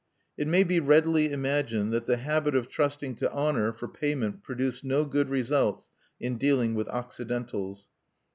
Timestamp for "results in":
5.29-6.39